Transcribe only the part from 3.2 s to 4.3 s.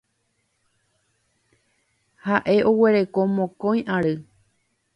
mokõi ary.